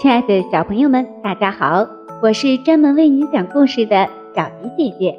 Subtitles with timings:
[0.00, 1.84] 亲爱的小朋友们，大家好！
[2.22, 5.18] 我是专门为你讲故事的小迪姐姐。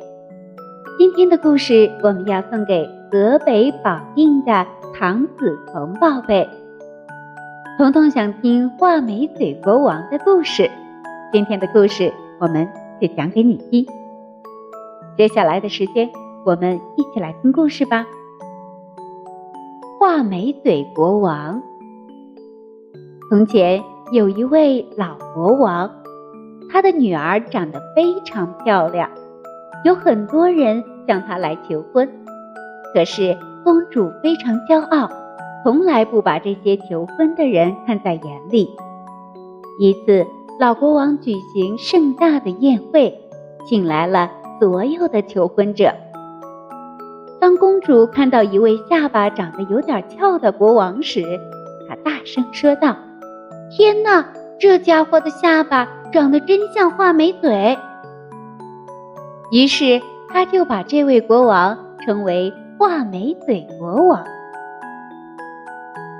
[0.98, 4.66] 今天的故事我们要送给河北保定的
[4.98, 6.48] 唐子彤宝贝。
[7.78, 10.72] 彤彤想听画眉嘴国王的故事，
[11.34, 12.66] 今天的故事我们
[13.02, 13.86] 就讲给你听。
[15.18, 16.10] 接下来的时间，
[16.46, 18.06] 我们一起来听故事吧。
[20.00, 21.62] 画眉嘴国王，
[23.30, 23.84] 从前。
[24.12, 25.88] 有一位老国王，
[26.72, 29.08] 他的女儿长得非常漂亮，
[29.86, 32.10] 有很多人向他来求婚。
[32.92, 35.08] 可是公主非常骄傲，
[35.64, 38.68] 从来不把这些求婚的人看在眼里。
[39.80, 40.26] 一次，
[40.60, 43.16] 老国王举行盛大的宴会，
[43.68, 45.94] 请来了所有的求婚者。
[47.40, 51.22] 当公主看到一位下巴长得有点翘的国王时，
[51.88, 52.98] 她大声说道。
[53.72, 54.26] 天哪，
[54.60, 57.78] 这家伙的下巴长得真像画眉嘴。
[59.52, 64.24] 于是他就把这位国王称为画眉嘴国王。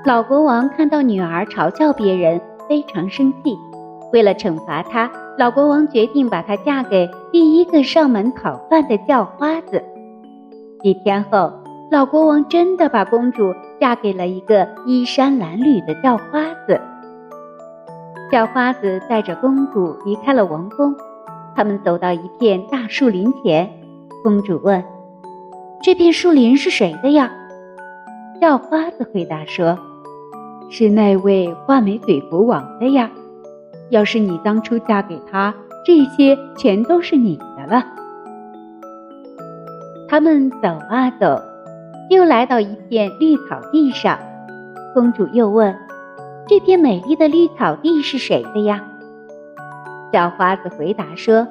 [0.04, 3.56] 老国王看到女儿嘲笑别人，非常生气。
[4.12, 9.82] 为了惩罚她，老国王决定把她嫁给第一个上门讨饭的叫花子。
[10.82, 11.52] 几天后，
[11.90, 16.80] 老国王真的把公主嫁给了一个衣衫褴褛的叫花子。
[18.30, 20.94] 叫花子带着公主离开了王宫，
[21.56, 23.68] 他们走到一片大树林前。
[24.22, 24.84] 公主问
[25.82, 27.32] ：“这片树林是谁的呀？”
[28.40, 29.76] 叫花子回答说
[30.70, 33.10] ：“是那位画眉嘴国王的呀。
[33.90, 35.52] 要是你当初嫁给他，
[35.84, 37.84] 这些全都是你的了。”
[40.08, 41.42] 他们走啊走，
[42.10, 44.16] 又来到一片绿草地上。
[44.94, 45.74] 公主又问。
[46.50, 48.82] 这片美丽的绿草地是谁的呀？
[50.12, 51.46] 小花子回答说：“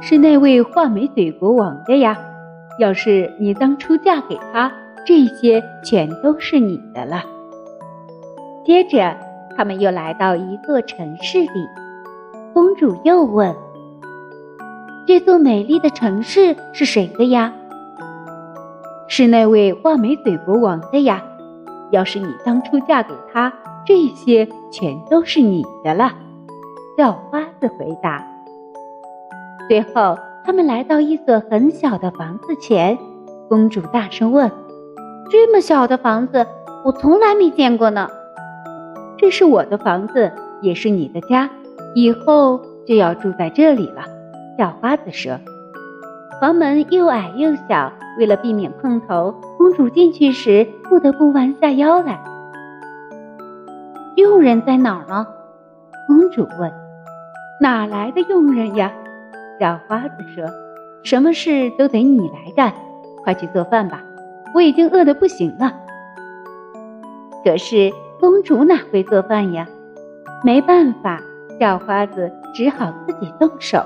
[0.00, 2.16] 是那位画眉嘴国王的呀。
[2.78, 4.70] 要是你当初嫁给他，
[5.04, 7.24] 这些全都是你的了。”
[8.64, 9.16] 接着，
[9.56, 11.68] 他们又来到一座城市里。
[12.52, 13.52] 公主又问
[15.04, 17.52] ：“这座美丽的城市是谁的呀？”
[19.08, 21.24] 是那位画眉嘴国王的呀。
[21.90, 23.52] 要是你当初嫁给他，
[23.86, 26.12] 这些全都是你的了。
[26.96, 28.24] 叫花子回答。
[29.68, 32.96] 最后，他们来到一所很小的房子前，
[33.48, 34.50] 公主大声问
[35.28, 36.46] ：“这么小的房子，
[36.84, 38.08] 我从来没见过呢。
[39.18, 40.30] ”“这是我的房子，
[40.62, 41.50] 也是你的家，
[41.94, 44.04] 以后就要住在这里了。”
[44.56, 45.32] 叫花子说。
[46.40, 52.20] 房门又矮又小，为了避免碰头，公主进去时不得不弯下腰来。
[54.16, 55.26] 佣人在哪儿呢？
[56.06, 56.72] 公主问。
[57.60, 58.92] 哪来的佣人呀？
[59.58, 60.44] 小花子说
[61.02, 62.72] ：“什么事都得你来干，
[63.24, 64.02] 快去做饭吧，
[64.54, 65.72] 我已经饿得不行了。”
[67.44, 69.66] 可是公主哪会做饭呀？
[70.44, 71.20] 没办法，
[71.58, 73.82] 小花子只好自己动手。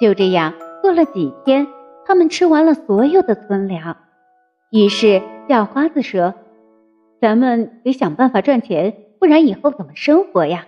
[0.00, 0.52] 就这样。
[0.82, 1.66] 过了几天，
[2.04, 3.96] 他们吃完了所有的存粮，
[4.70, 6.34] 于是叫花子说
[7.24, 10.66] ：“咱们得想办法赚钱，不然以后怎么生活呀？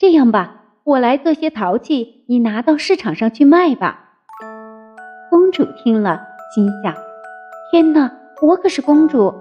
[0.00, 4.00] 这样吧，我来做些陶器，你拿到市场上去卖吧。”
[5.30, 6.20] 公主听了，
[6.52, 6.92] 心想
[7.70, 9.32] ：“天哪，我可是公主，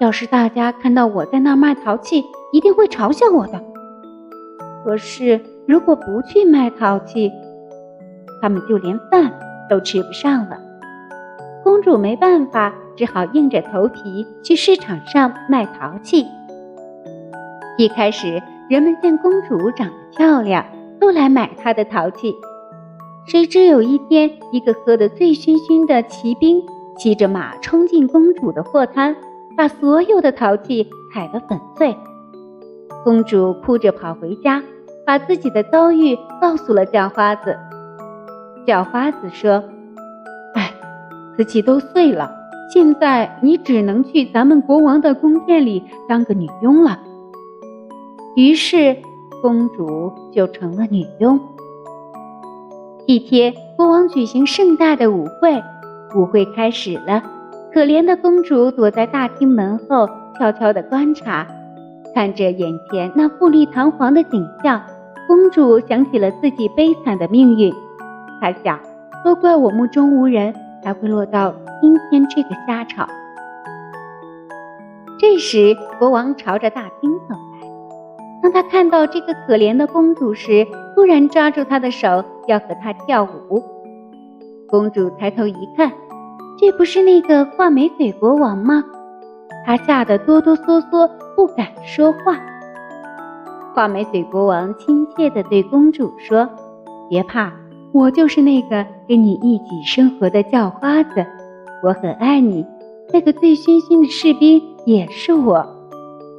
[0.00, 3.62] 要是大家看到我在那卖陶器，一定会嘲笑我的。
[4.84, 7.30] 可是如果不去卖陶器，
[8.40, 9.32] 他们就连饭……”
[9.70, 10.58] 都吃不上了，
[11.62, 16.26] 公主没办法，只好硬着头皮去市场上卖陶器。
[17.78, 20.64] 一开始，人们见公主长得漂亮，
[21.00, 22.34] 都来买她的陶器。
[23.26, 26.62] 谁知有一天，一个喝得醉醺醺的骑兵
[26.98, 29.16] 骑着马冲进公主的货摊，
[29.56, 31.96] 把所有的陶器踩得粉碎。
[33.04, 34.62] 公主哭着跑回家，
[35.06, 37.56] 把自己的遭遇告诉了叫花子。
[38.66, 39.64] 叫花子说
[40.54, 40.72] ：“哎，
[41.36, 42.30] 瓷器都碎了，
[42.72, 46.98] 现在你只能去咱们国王的宫殿里当个女佣了。”
[48.34, 48.96] 于是，
[49.42, 51.38] 公主就成了女佣。
[53.06, 55.62] 一天，国王举行盛大的舞会，
[56.16, 57.22] 舞会开始了。
[57.74, 60.08] 可怜的公主躲在大厅门后，
[60.38, 61.46] 悄悄地观察，
[62.14, 64.80] 看着眼前那富丽堂皇的景象。
[65.28, 67.72] 公主想起了自己悲惨的命运。
[68.40, 68.78] 她想，
[69.24, 73.08] 都怪我目中无人，才会落到今天这个下场。
[75.18, 77.66] 这时，国王朝着大厅走来，
[78.40, 80.64] 当他看到这个可怜的公主时，
[80.94, 83.60] 突然抓住她的手，要和她跳舞。
[84.68, 85.90] 公主抬头一看，
[86.56, 88.84] 这不是那个画眉嘴国王吗？
[89.66, 92.38] 她吓得哆哆嗦嗦，不敢说话。
[93.74, 96.48] 画眉嘴国王亲切地对公主说
[97.10, 97.52] ：“别怕，
[97.92, 101.26] 我就是那个跟你一起生活的叫花子，
[101.82, 102.66] 我很爱你。
[103.12, 105.66] 那个醉醺醺的士兵也是我。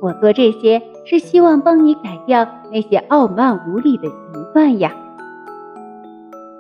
[0.01, 4.13] 我做这些是希望帮你改掉那些傲慢无礼的习
[4.53, 4.91] 惯呀。”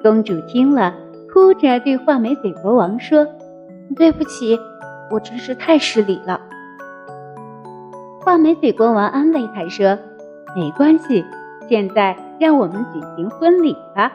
[0.03, 0.93] 公主听了。
[1.33, 3.25] 哭着对画眉嘴国王说
[3.97, 4.59] ：“对不起，
[5.09, 6.39] 我真是太失礼了。”
[8.21, 9.97] 画眉嘴国王安慰他说
[10.55, 11.25] ：“没关系，
[11.67, 14.13] 现在让我们举行婚礼吧。”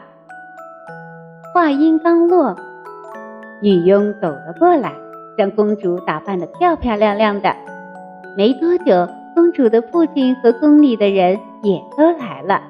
[1.53, 2.55] 话音刚落，
[3.61, 4.93] 女佣走了过来，
[5.37, 7.55] 将公主打扮得漂漂亮亮的。
[8.37, 12.61] 没多久，公主的父亲和宫里的人也都来了，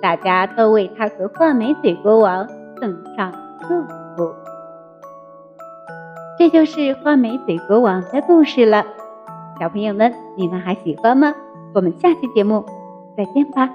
[0.00, 2.46] 大家都为她和画眉嘴国王
[2.80, 3.68] 送上祝
[4.16, 4.32] 福。
[6.38, 8.86] 这就是画眉嘴国王的故事了，
[9.58, 11.34] 小朋友们，你们还喜欢吗？
[11.74, 12.64] 我们下期节目
[13.16, 13.68] 再见吧。